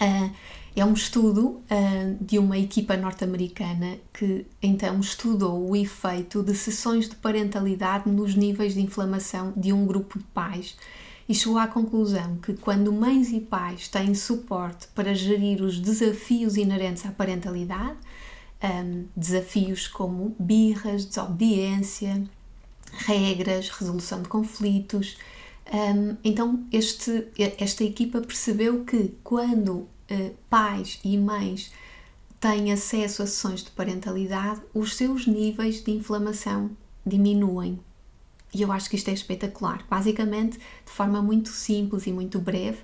Uh, 0.00 0.30
é 0.76 0.84
um 0.84 0.92
estudo 0.92 1.62
uh, 1.70 2.16
de 2.20 2.38
uma 2.38 2.56
equipa 2.56 2.96
norte-americana 2.96 3.98
que 4.12 4.46
então 4.62 5.00
estudou 5.00 5.68
o 5.68 5.74
efeito 5.74 6.42
de 6.42 6.54
sessões 6.54 7.08
de 7.08 7.16
parentalidade 7.16 8.08
nos 8.08 8.34
níveis 8.34 8.74
de 8.74 8.80
inflamação 8.80 9.52
de 9.56 9.72
um 9.72 9.84
grupo 9.84 10.18
de 10.18 10.24
pais 10.26 10.76
e 11.30 11.34
chegou 11.34 11.58
à 11.58 11.68
conclusão 11.68 12.38
que 12.38 12.54
quando 12.54 12.92
mães 12.92 13.30
e 13.30 13.38
pais 13.38 13.86
têm 13.86 14.16
suporte 14.16 14.88
para 14.88 15.14
gerir 15.14 15.62
os 15.62 15.78
desafios 15.78 16.56
inerentes 16.56 17.06
à 17.06 17.12
parentalidade, 17.12 17.96
um, 18.60 19.04
desafios 19.16 19.86
como 19.86 20.34
birras, 20.40 21.04
desobediência, 21.04 22.24
regras, 23.06 23.68
resolução 23.68 24.22
de 24.22 24.28
conflitos, 24.28 25.18
um, 25.72 26.16
então 26.24 26.66
este, 26.72 27.28
esta 27.60 27.84
equipa 27.84 28.20
percebeu 28.20 28.84
que 28.84 29.14
quando 29.22 29.74
uh, 29.74 29.88
pais 30.50 30.98
e 31.04 31.16
mães 31.16 31.70
têm 32.40 32.72
acesso 32.72 33.22
a 33.22 33.26
sessões 33.28 33.62
de 33.62 33.70
parentalidade, 33.70 34.62
os 34.74 34.96
seus 34.96 35.28
níveis 35.28 35.80
de 35.84 35.92
inflamação 35.92 36.72
diminuem 37.06 37.78
e 38.52 38.62
eu 38.62 38.72
acho 38.72 38.88
que 38.90 38.96
isto 38.96 39.08
é 39.08 39.12
espetacular. 39.12 39.84
Basicamente, 39.88 40.58
de 40.58 40.92
forma 40.92 41.22
muito 41.22 41.50
simples 41.50 42.06
e 42.06 42.12
muito 42.12 42.38
breve, 42.38 42.78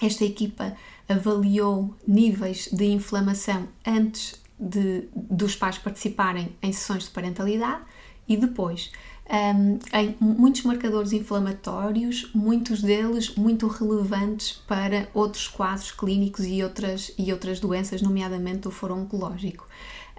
esta 0.00 0.24
equipa 0.24 0.76
avaliou 1.08 1.94
níveis 2.06 2.68
de 2.72 2.86
inflamação 2.86 3.68
antes 3.86 4.42
de, 4.58 5.08
dos 5.14 5.56
pais 5.56 5.78
participarem 5.78 6.54
em 6.62 6.72
sessões 6.72 7.04
de 7.04 7.10
parentalidade 7.10 7.82
e 8.28 8.36
depois. 8.36 8.90
Um, 9.26 9.78
em 9.98 10.14
muitos 10.20 10.64
marcadores 10.64 11.12
inflamatórios, 11.12 12.30
muitos 12.34 12.82
deles 12.82 13.34
muito 13.34 13.66
relevantes 13.66 14.52
para 14.68 15.08
outros 15.14 15.48
quadros 15.48 15.90
clínicos 15.90 16.44
e 16.44 16.62
outras, 16.62 17.10
e 17.16 17.32
outras 17.32 17.58
doenças, 17.58 18.02
nomeadamente 18.02 18.68
o 18.68 18.70
foro 18.70 18.94
oncológico. 18.94 19.66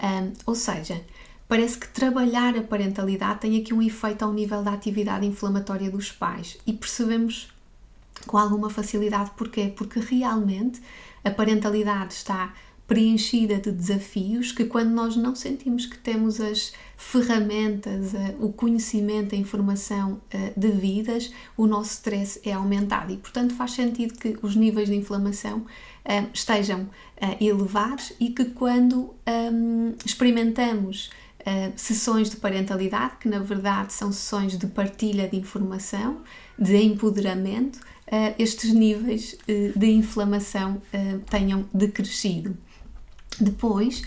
Um, 0.01 0.33
ou 0.45 0.55
seja, 0.55 1.01
parece 1.47 1.77
que 1.77 1.87
trabalhar 1.87 2.57
a 2.57 2.63
parentalidade 2.63 3.41
tem 3.41 3.57
aqui 3.57 3.73
um 3.73 3.81
efeito 3.81 4.23
ao 4.23 4.33
nível 4.33 4.63
da 4.63 4.73
atividade 4.73 5.25
inflamatória 5.25 5.89
dos 5.91 6.11
pais 6.11 6.57
e 6.65 6.73
percebemos 6.73 7.49
com 8.25 8.37
alguma 8.37 8.69
facilidade 8.69 9.31
porquê? 9.37 9.71
Porque 9.75 9.99
realmente 9.99 10.81
a 11.23 11.29
parentalidade 11.29 12.13
está 12.13 12.53
preenchida 12.87 13.57
de 13.57 13.71
desafios 13.71 14.51
que 14.51 14.65
quando 14.65 14.91
nós 14.91 15.15
não 15.15 15.35
sentimos 15.35 15.87
que 15.87 15.97
temos 15.97 16.39
as 16.39 16.71
ferramentas, 16.95 18.13
o 18.39 18.53
conhecimento, 18.53 19.33
a 19.33 19.37
informação 19.37 20.21
devidas, 20.55 21.33
o 21.57 21.65
nosso 21.65 21.93
stress 21.93 22.39
é 22.45 22.53
aumentado 22.53 23.11
e 23.11 23.17
portanto 23.17 23.55
faz 23.55 23.71
sentido 23.71 24.13
que 24.13 24.37
os 24.41 24.55
níveis 24.55 24.87
de 24.87 24.95
inflamação 24.95 25.65
estejam 26.31 26.87
elevados 27.41 28.13
e 28.19 28.29
que 28.29 28.45
quando 28.45 29.15
experimentamos 30.05 31.09
uh, 31.45 31.73
sessões 31.75 32.29
de 32.29 32.37
parentalidade, 32.37 33.17
que 33.19 33.29
na 33.29 33.39
verdade 33.39 33.93
são 33.93 34.11
sessões 34.11 34.57
de 34.57 34.67
partilha 34.67 35.27
de 35.27 35.37
informação, 35.37 36.21
de 36.57 36.75
empoderamento, 36.77 37.77
uh, 37.77 38.35
estes 38.37 38.73
níveis 38.73 39.33
uh, 39.33 39.77
de 39.77 39.87
inflamação 39.87 40.81
tenham 41.29 41.65
decrescido. 41.73 42.57
Depois, 43.39 44.01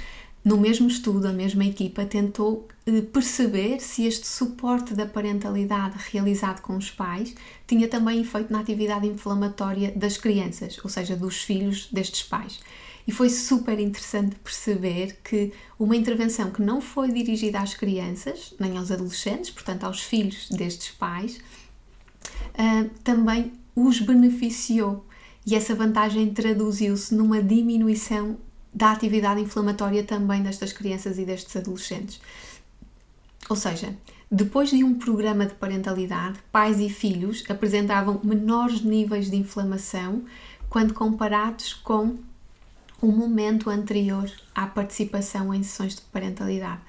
no 0.45 0.57
mesmo 0.57 0.88
estudo, 0.88 1.26
a 1.28 1.33
mesma 1.33 1.64
equipa 1.64 2.07
tentou 2.07 2.66
perceber 3.12 3.80
se 3.80 4.07
este 4.07 4.26
suporte 4.26 4.95
da 4.95 5.04
parentalidade 5.04 5.97
realizado 6.11 6.62
com 6.62 6.75
os 6.75 6.90
pais 6.90 7.35
tinha 7.66 7.87
também 7.87 8.23
efeito 8.23 8.50
na 8.50 8.61
atividade 8.61 9.07
inflamatória 9.07 9.92
das 9.95 10.16
crianças, 10.16 10.78
ou 10.83 10.88
seja, 10.88 11.14
dos 11.14 11.42
filhos 11.42 11.88
destes 11.92 12.23
pais. 12.23 12.61
E 13.08 13.10
foi 13.10 13.30
super 13.30 13.80
interessante 13.80 14.36
perceber 14.36 15.18
que 15.24 15.50
uma 15.78 15.96
intervenção 15.96 16.50
que 16.50 16.60
não 16.60 16.78
foi 16.78 17.10
dirigida 17.10 17.58
às 17.58 17.72
crianças, 17.72 18.54
nem 18.60 18.76
aos 18.76 18.90
adolescentes, 18.90 19.48
portanto 19.48 19.84
aos 19.84 20.02
filhos 20.02 20.50
destes 20.50 20.90
pais, 20.90 21.38
uh, 21.38 22.90
também 23.02 23.54
os 23.74 23.98
beneficiou. 23.98 25.06
E 25.46 25.54
essa 25.54 25.74
vantagem 25.74 26.34
traduziu-se 26.34 27.14
numa 27.14 27.42
diminuição 27.42 28.36
da 28.74 28.92
atividade 28.92 29.40
inflamatória 29.40 30.04
também 30.04 30.42
destas 30.42 30.74
crianças 30.74 31.18
e 31.18 31.24
destes 31.24 31.56
adolescentes. 31.56 32.20
Ou 33.48 33.56
seja, 33.56 33.96
depois 34.30 34.68
de 34.68 34.84
um 34.84 34.92
programa 34.92 35.46
de 35.46 35.54
parentalidade, 35.54 36.40
pais 36.52 36.78
e 36.78 36.90
filhos 36.90 37.42
apresentavam 37.48 38.20
menores 38.22 38.82
níveis 38.82 39.30
de 39.30 39.36
inflamação 39.38 40.24
quando 40.68 40.92
comparados 40.92 41.72
com 41.72 42.18
o 43.00 43.12
momento 43.12 43.71
anterior 43.71 44.31
à 44.55 44.67
participação 44.67 45.55
em 45.55 45.62
sessões 45.62 45.95
de 45.97 46.02
parentalidade. 46.02 46.81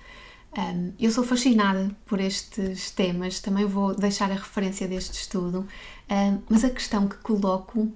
Um, 0.58 0.94
eu 1.00 1.12
sou 1.12 1.24
fascinada 1.24 1.96
por 2.06 2.20
estes 2.20 2.90
temas, 2.90 3.40
também 3.40 3.66
vou 3.66 3.96
deixar 3.96 4.32
a 4.32 4.36
referência 4.36 4.88
deste 4.88 5.14
estudo, 5.14 5.68
um, 6.10 6.42
mas 6.50 6.64
a 6.64 6.70
questão 6.70 7.08
que 7.08 7.18
coloco 7.18 7.92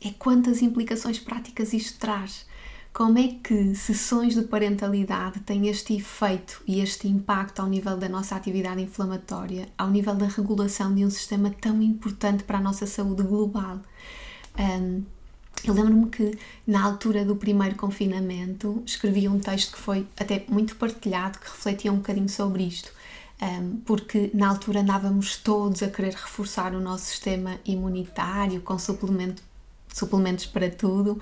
é 0.00 0.10
quantas 0.12 0.62
implicações 0.62 1.18
práticas 1.18 1.72
isto 1.72 1.98
traz. 1.98 2.48
Como 2.92 3.18
é 3.18 3.28
que 3.42 3.74
sessões 3.74 4.34
de 4.34 4.42
parentalidade 4.42 5.40
têm 5.40 5.68
este 5.68 5.94
efeito 5.94 6.60
e 6.66 6.80
este 6.80 7.06
impacto 7.06 7.60
ao 7.60 7.68
nível 7.68 7.96
da 7.96 8.08
nossa 8.08 8.34
atividade 8.34 8.82
inflamatória, 8.82 9.68
ao 9.78 9.90
nível 9.90 10.14
da 10.14 10.26
regulação 10.26 10.92
de 10.92 11.04
um 11.04 11.10
sistema 11.10 11.50
tão 11.60 11.80
importante 11.82 12.42
para 12.42 12.58
a 12.58 12.60
nossa 12.60 12.86
saúde 12.86 13.22
global? 13.22 13.80
Um, 14.58 15.04
Eu 15.62 15.74
lembro-me 15.74 16.08
que 16.08 16.38
na 16.66 16.82
altura 16.82 17.24
do 17.24 17.36
primeiro 17.36 17.76
confinamento 17.76 18.82
escrevi 18.86 19.28
um 19.28 19.38
texto 19.38 19.72
que 19.72 19.78
foi 19.78 20.06
até 20.18 20.44
muito 20.48 20.74
partilhado, 20.76 21.38
que 21.38 21.46
refletia 21.46 21.92
um 21.92 21.96
bocadinho 21.96 22.28
sobre 22.28 22.62
isto, 22.64 22.90
porque 23.84 24.30
na 24.32 24.48
altura 24.48 24.80
andávamos 24.80 25.36
todos 25.36 25.82
a 25.82 25.88
querer 25.88 26.14
reforçar 26.14 26.74
o 26.74 26.80
nosso 26.80 27.06
sistema 27.06 27.58
imunitário 27.64 28.62
com 28.62 28.78
suplemento, 28.78 29.42
suplementos 29.92 30.46
para 30.46 30.70
tudo, 30.70 31.20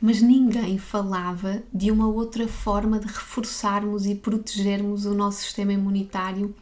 mas 0.00 0.22
ninguém 0.22 0.78
falava 0.78 1.62
de 1.74 1.90
uma 1.90 2.06
outra 2.06 2.46
forma 2.46 3.00
de 3.00 3.06
reforçarmos 3.06 4.06
e 4.06 4.14
protegermos 4.14 5.04
o 5.04 5.14
nosso 5.14 5.42
sistema 5.42 5.72
imunitário, 5.72 6.54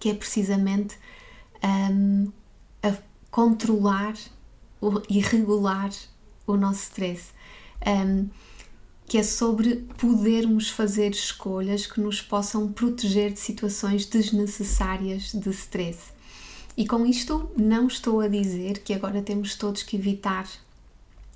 que 0.00 0.08
é 0.08 0.14
precisamente 0.14 0.98
a 2.82 2.94
controlar 3.30 4.14
e 5.08 5.20
regular 5.20 5.90
o 6.46 6.56
nosso 6.56 6.84
stress. 6.84 7.30
Um, 7.86 8.28
que 9.06 9.18
é 9.18 9.22
sobre 9.22 9.86
podermos 9.98 10.68
fazer 10.68 11.12
escolhas 11.12 11.86
que 11.86 12.00
nos 12.00 12.20
possam 12.20 12.72
proteger 12.72 13.32
de 13.32 13.38
situações 13.38 14.04
desnecessárias 14.04 15.32
de 15.32 15.50
stress. 15.50 16.10
E 16.76 16.86
com 16.86 17.06
isto 17.06 17.48
não 17.56 17.86
estou 17.86 18.20
a 18.20 18.28
dizer 18.28 18.80
que 18.80 18.92
agora 18.92 19.22
temos 19.22 19.54
todos 19.54 19.82
que 19.82 19.96
evitar 19.96 20.46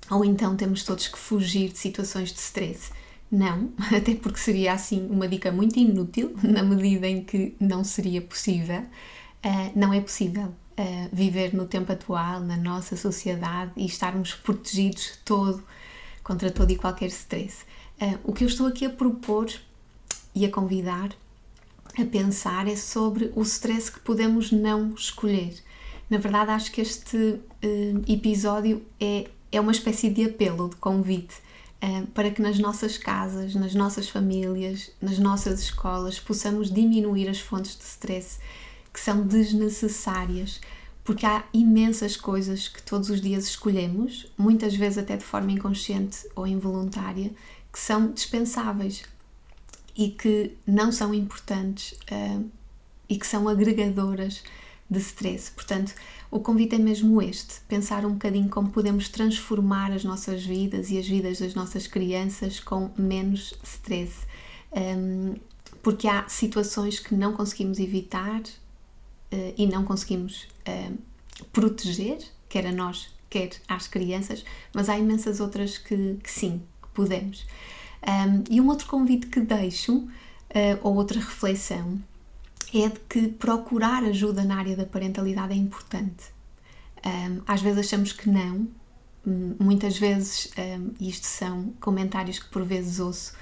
ou 0.09 0.25
então 0.25 0.57
temos 0.57 0.83
todos 0.83 1.07
que 1.07 1.17
fugir 1.17 1.69
de 1.69 1.79
situações 1.79 2.33
de 2.33 2.39
stress. 2.39 2.91
Não, 3.31 3.71
até 3.95 4.13
porque 4.15 4.39
seria 4.39 4.73
assim 4.73 5.07
uma 5.09 5.27
dica 5.27 5.51
muito 5.51 5.79
inútil, 5.79 6.35
na 6.43 6.61
medida 6.61 7.07
em 7.07 7.23
que 7.23 7.55
não 7.59 7.83
seria 7.83 8.21
possível. 8.21 8.81
Uh, 9.43 9.71
não 9.73 9.93
é 9.93 10.01
possível 10.01 10.53
uh, 10.81 11.09
viver 11.13 11.53
no 11.53 11.65
tempo 11.65 11.91
atual, 11.91 12.39
na 12.39 12.57
nossa 12.57 12.95
sociedade 12.97 13.71
e 13.77 13.85
estarmos 13.85 14.33
protegidos 14.33 15.19
todo 15.23 15.63
contra 16.23 16.49
todo 16.49 16.71
e 16.71 16.75
qualquer 16.75 17.07
stress. 17.07 17.63
Uh, 18.01 18.17
o 18.23 18.33
que 18.33 18.43
eu 18.43 18.47
estou 18.47 18.67
aqui 18.67 18.85
a 18.85 18.89
propor 18.89 19.51
e 20.33 20.45
a 20.45 20.49
convidar 20.49 21.09
a 21.97 22.05
pensar 22.05 22.67
é 22.67 22.75
sobre 22.75 23.31
o 23.35 23.41
stress 23.41 23.91
que 23.91 23.99
podemos 23.99 24.51
não 24.51 24.93
escolher. 24.93 25.53
Na 26.09 26.17
verdade, 26.17 26.51
acho 26.51 26.71
que 26.71 26.81
este 26.81 27.17
uh, 27.17 27.41
episódio 28.07 28.81
é, 28.99 29.29
é 29.51 29.59
uma 29.59 29.71
espécie 29.71 30.09
de 30.09 30.23
apelo, 30.23 30.69
de 30.69 30.77
convite, 30.77 31.35
uh, 31.83 32.07
para 32.07 32.31
que 32.31 32.41
nas 32.41 32.57
nossas 32.59 32.97
casas, 32.97 33.55
nas 33.55 33.75
nossas 33.75 34.09
famílias, 34.09 34.91
nas 35.01 35.19
nossas 35.19 35.61
escolas, 35.61 36.19
possamos 36.19 36.71
diminuir 36.71 37.27
as 37.29 37.39
fontes 37.39 37.77
de 37.77 37.83
stress 37.83 38.39
que 38.93 38.99
são 38.99 39.25
desnecessárias 39.25 40.59
porque 41.03 41.25
há 41.25 41.43
imensas 41.53 42.15
coisas 42.15 42.67
que 42.67 42.81
todos 42.83 43.09
os 43.09 43.21
dias 43.21 43.45
escolhemos, 43.45 44.31
muitas 44.37 44.75
vezes 44.75 44.99
até 44.99 45.17
de 45.17 45.23
forma 45.23 45.51
inconsciente 45.51 46.27
ou 46.35 46.45
involuntária, 46.45 47.31
que 47.71 47.79
são 47.79 48.11
dispensáveis 48.11 49.03
e 49.97 50.09
que 50.09 50.55
não 50.65 50.91
são 50.91 51.13
importantes 51.13 51.93
uh, 52.11 52.49
e 53.09 53.17
que 53.17 53.25
são 53.25 53.49
agregadoras 53.49 54.43
de 54.89 54.99
stress. 54.99 55.51
Portanto, 55.51 55.93
o 56.29 56.39
convite 56.39 56.75
é 56.75 56.77
mesmo 56.77 57.21
este: 57.21 57.61
pensar 57.67 58.05
um 58.05 58.13
bocadinho 58.13 58.49
como 58.49 58.69
podemos 58.69 59.09
transformar 59.09 59.91
as 59.91 60.03
nossas 60.03 60.45
vidas 60.45 60.91
e 60.91 60.97
as 60.97 61.07
vidas 61.07 61.39
das 61.39 61.55
nossas 61.55 61.87
crianças 61.87 62.59
com 62.59 62.91
menos 62.97 63.53
stress. 63.63 64.13
Um, 64.71 65.35
porque 65.81 66.07
há 66.07 66.27
situações 66.29 66.99
que 66.99 67.15
não 67.15 67.33
conseguimos 67.33 67.79
evitar, 67.79 68.41
uh, 69.31 69.53
e 69.57 69.65
não 69.65 69.83
conseguimos 69.83 70.47
uh, 70.67 70.97
proteger, 71.51 72.19
quer 72.49 72.67
a 72.67 72.71
nós, 72.71 73.13
quer 73.29 73.51
às 73.67 73.87
crianças, 73.87 74.43
mas 74.73 74.89
há 74.89 74.97
imensas 74.97 75.39
outras 75.39 75.77
que, 75.77 76.17
que 76.21 76.31
sim, 76.31 76.61
que 76.81 76.89
podemos. 76.89 77.45
Um, 78.07 78.43
e 78.49 78.59
um 78.59 78.67
outro 78.67 78.87
convite 78.87 79.27
que 79.27 79.39
deixo, 79.39 79.95
uh, 79.97 80.09
ou 80.81 80.95
outra 80.95 81.19
reflexão, 81.19 82.01
é 82.73 82.87
de 82.89 82.99
que 83.01 83.27
procurar 83.27 84.03
ajuda 84.03 84.43
na 84.43 84.57
área 84.57 84.75
da 84.75 84.85
parentalidade 84.85 85.53
é 85.53 85.55
importante. 85.55 86.25
Um, 87.05 87.41
às 87.47 87.61
vezes 87.61 87.79
achamos 87.79 88.13
que 88.13 88.29
não, 88.29 88.67
hum, 89.25 89.55
muitas 89.59 89.97
vezes, 89.97 90.51
um, 90.57 90.93
isto 90.99 91.25
são 91.25 91.73
comentários 91.79 92.39
que 92.39 92.49
por 92.49 92.63
vezes 92.63 92.99
ouço, 92.99 93.33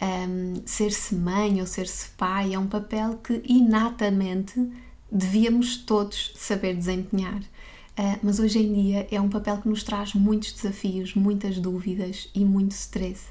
um, 0.00 0.62
ser-se 0.66 1.14
mãe 1.14 1.60
ou 1.60 1.66
ser-se 1.66 2.10
pai 2.10 2.54
é 2.54 2.58
um 2.58 2.66
papel 2.66 3.16
que 3.16 3.42
inatamente 3.46 4.70
devíamos 5.10 5.76
todos 5.76 6.32
saber 6.36 6.74
desempenhar. 6.74 7.40
Uh, 7.98 8.18
mas 8.22 8.38
hoje 8.38 8.58
em 8.58 8.72
dia 8.72 9.08
é 9.10 9.20
um 9.20 9.28
papel 9.28 9.58
que 9.58 9.68
nos 9.68 9.82
traz 9.82 10.12
muitos 10.12 10.52
desafios, 10.52 11.14
muitas 11.14 11.58
dúvidas 11.58 12.28
e 12.34 12.44
muito 12.44 12.72
stress. 12.72 13.24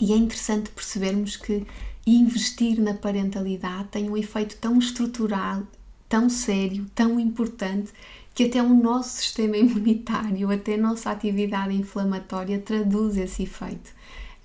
E 0.00 0.12
é 0.12 0.16
interessante 0.16 0.70
percebermos 0.70 1.36
que 1.36 1.64
investir 2.06 2.80
na 2.80 2.94
parentalidade 2.94 3.88
tem 3.88 4.08
um 4.08 4.16
efeito 4.16 4.56
tão 4.56 4.78
estrutural, 4.78 5.62
tão 6.08 6.28
sério, 6.28 6.86
tão 6.94 7.20
importante, 7.20 7.92
que 8.34 8.44
até 8.44 8.62
o 8.62 8.68
nosso 8.68 9.18
sistema 9.18 9.56
imunitário, 9.56 10.50
até 10.50 10.74
a 10.74 10.78
nossa 10.78 11.10
atividade 11.10 11.74
inflamatória 11.74 12.58
traduz 12.58 13.16
esse 13.16 13.42
efeito. 13.42 13.92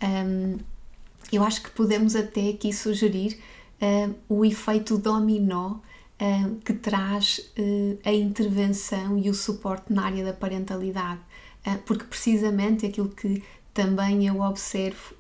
Um, 0.03 0.57
eu 1.31 1.43
acho 1.43 1.63
que 1.63 1.71
podemos 1.71 2.15
até 2.15 2.49
aqui 2.49 2.71
sugerir 2.73 3.39
uh, 3.81 4.13
o 4.29 4.45
efeito 4.45 4.97
dominó 4.97 5.77
que 6.63 6.73
traz 6.73 7.39
uh, 7.57 7.99
a 8.05 8.13
intervenção 8.13 9.17
e 9.17 9.29
o 9.29 9.33
suporte 9.33 9.91
na 9.91 10.05
área 10.05 10.23
da 10.23 10.33
parentalidade, 10.33 11.19
porque 11.85 12.05
precisamente 12.05 12.85
aquilo 12.85 13.09
que 13.09 13.43
também 13.73 14.27
eu 14.27 14.39
observo 14.39 15.15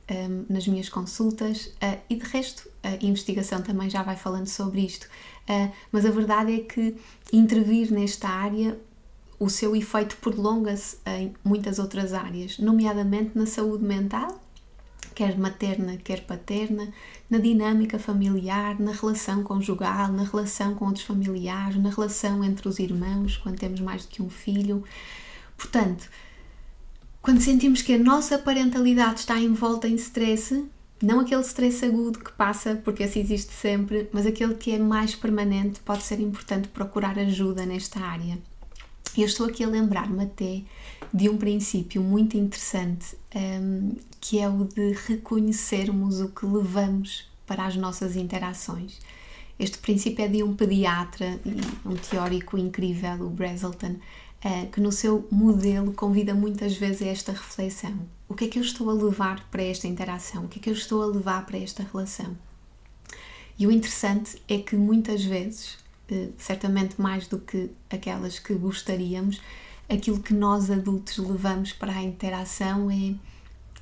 nas 0.47 0.67
minhas 0.67 0.87
consultas 0.87 1.73
e 2.07 2.15
de 2.15 2.23
resto 2.23 2.69
a 2.83 3.03
investigação 3.03 3.63
também 3.63 3.89
já 3.89 4.03
vai 4.03 4.15
falando 4.15 4.45
sobre 4.45 4.81
isto, 4.81 5.09
mas 5.91 6.05
a 6.05 6.11
verdade 6.11 6.53
é 6.53 6.59
que 6.59 6.95
intervir 7.33 7.91
nesta 7.91 8.29
área 8.29 8.79
o 9.39 9.49
seu 9.49 9.75
efeito 9.75 10.15
prolonga-se 10.17 10.97
em 11.05 11.33
muitas 11.43 11.79
outras 11.79 12.13
áreas, 12.13 12.59
nomeadamente 12.59 13.31
na 13.35 13.47
saúde 13.47 13.83
mental 13.83 14.39
quer 15.15 15.37
materna, 15.37 15.97
quer 15.97 16.25
paterna, 16.25 16.93
na 17.29 17.37
dinâmica 17.37 17.97
familiar, 17.97 18.79
na 18.79 18.91
relação 18.91 19.41
conjugal, 19.43 20.11
na 20.11 20.23
relação 20.23 20.75
com 20.75 20.85
outros 20.85 21.05
familiares, 21.05 21.81
na 21.81 21.89
relação 21.89 22.43
entre 22.43 22.67
os 22.67 22.77
irmãos, 22.77 23.37
quando 23.37 23.57
temos 23.57 23.79
mais 23.79 24.03
do 24.05 24.09
que 24.09 24.21
um 24.21 24.29
filho. 24.29 24.83
Portanto, 25.57 26.09
quando 27.21 27.41
sentimos 27.41 27.81
que 27.81 27.93
a 27.93 27.97
nossa 27.97 28.37
parentalidade 28.37 29.21
está 29.21 29.39
envolta 29.39 29.87
em 29.87 29.95
stress, 29.95 30.65
não 31.01 31.21
aquele 31.21 31.41
stress 31.41 31.83
agudo 31.83 32.19
que 32.19 32.31
passa, 32.33 32.75
porque 32.83 33.03
esse 33.03 33.19
existe 33.19 33.53
sempre, 33.53 34.09
mas 34.11 34.25
aquele 34.25 34.55
que 34.55 34.71
é 34.71 34.77
mais 34.77 35.15
permanente, 35.15 35.79
pode 35.79 36.03
ser 36.03 36.19
importante 36.19 36.67
procurar 36.67 37.17
ajuda 37.17 37.65
nesta 37.65 37.99
área. 37.99 38.37
Eu 39.17 39.25
estou 39.25 39.45
aqui 39.45 39.63
a 39.63 39.67
lembrar-me 39.67 40.23
até 40.23 40.61
de 41.13 41.29
um 41.29 41.37
princípio 41.37 42.01
muito 42.01 42.37
interessante, 42.37 43.15
um, 43.33 43.95
que 44.19 44.39
é 44.39 44.49
o 44.49 44.65
de 44.65 44.91
reconhecermos 45.07 46.19
o 46.19 46.29
que 46.29 46.45
levamos 46.45 47.29
para 47.47 47.65
as 47.65 47.77
nossas 47.77 48.17
interações. 48.17 48.99
Este 49.57 49.77
princípio 49.77 50.25
é 50.25 50.27
de 50.27 50.43
um 50.43 50.53
pediatra 50.53 51.39
um 51.85 51.95
teórico 51.95 52.57
incrível, 52.57 53.25
o 53.25 53.29
Brazelton, 53.29 53.95
uh, 54.43 54.69
que 54.69 54.81
no 54.81 54.91
seu 54.91 55.25
modelo 55.31 55.93
convida 55.93 56.33
muitas 56.33 56.75
vezes 56.75 57.01
a 57.01 57.05
esta 57.05 57.31
reflexão. 57.31 57.97
O 58.27 58.33
que 58.35 58.45
é 58.45 58.47
que 58.49 58.59
eu 58.59 58.63
estou 58.63 58.89
a 58.89 58.93
levar 58.93 59.47
para 59.49 59.63
esta 59.63 59.87
interação? 59.87 60.43
O 60.43 60.47
que 60.49 60.59
é 60.59 60.61
que 60.61 60.69
eu 60.69 60.73
estou 60.73 61.01
a 61.01 61.05
levar 61.05 61.45
para 61.45 61.57
esta 61.57 61.87
relação? 61.89 62.35
E 63.57 63.65
o 63.65 63.71
interessante 63.71 64.41
é 64.49 64.57
que 64.57 64.75
muitas 64.75 65.23
vezes 65.23 65.77
eh, 65.77 65.84
certamente 66.37 67.01
mais 67.01 67.27
do 67.27 67.39
que 67.39 67.69
aquelas 67.89 68.39
que 68.39 68.53
gostaríamos, 68.53 69.41
aquilo 69.89 70.19
que 70.19 70.33
nós 70.33 70.69
adultos 70.69 71.17
levamos 71.17 71.73
para 71.73 71.93
a 71.93 72.03
interação 72.03 72.89
é, 72.89 73.15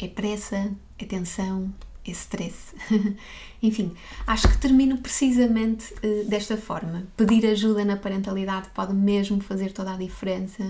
é 0.03 0.07
pressa, 0.07 0.71
é 0.97 1.05
tensão, 1.05 1.73
é 2.05 2.11
stress. 2.11 2.75
Enfim, 3.61 3.93
acho 4.27 4.47
que 4.49 4.57
termino 4.57 4.97
precisamente 4.97 5.93
uh, 5.93 6.25
desta 6.27 6.57
forma. 6.57 7.07
Pedir 7.15 7.45
ajuda 7.45 7.85
na 7.85 7.95
parentalidade 7.95 8.69
pode 8.73 8.93
mesmo 8.93 9.41
fazer 9.41 9.71
toda 9.71 9.93
a 9.93 9.97
diferença 9.97 10.63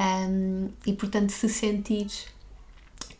um, 0.00 0.70
e, 0.86 0.92
portanto, 0.94 1.30
se 1.30 1.48
sentires 1.48 2.26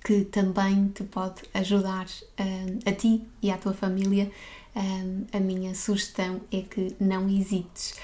que 0.02 0.24
também 0.24 0.88
te 0.88 1.04
pode 1.04 1.42
ajudar 1.52 2.06
um, 2.38 2.78
a 2.88 2.92
ti 2.92 3.22
e 3.42 3.50
à 3.50 3.58
tua 3.58 3.74
família, 3.74 4.30
um, 4.76 5.26
a 5.32 5.40
minha 5.40 5.74
sugestão 5.74 6.40
é 6.52 6.62
que 6.62 6.94
não 7.00 7.28
hesites. 7.28 7.94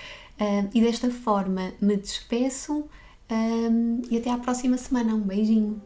Um, 0.41 0.71
e 0.75 0.83
desta 0.83 1.11
forma 1.11 1.73
me 1.81 1.97
despeço 1.97 2.89
um, 3.31 4.03
e 4.11 4.19
até 4.19 4.31
à 4.31 4.39
próxima 4.39 4.77
semana. 4.77 5.15
Um 5.15 5.23
beijinho. 5.23 5.83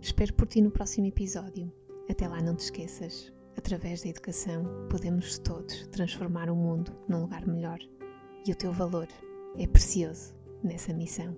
Espero 0.00 0.32
por 0.34 0.46
ti 0.46 0.60
no 0.60 0.70
próximo 0.70 1.06
episódio. 1.06 1.72
Até 2.08 2.28
lá, 2.28 2.40
não 2.40 2.54
te 2.54 2.60
esqueças: 2.60 3.32
através 3.56 4.02
da 4.02 4.10
educação, 4.10 4.64
podemos 4.88 5.38
todos 5.38 5.86
transformar 5.88 6.48
o 6.48 6.56
mundo 6.56 6.92
num 7.08 7.22
lugar 7.22 7.44
melhor. 7.46 7.80
E 8.46 8.52
o 8.52 8.56
teu 8.56 8.72
valor 8.72 9.08
é 9.56 9.66
precioso 9.66 10.34
nessa 10.62 10.92
missão. 10.92 11.36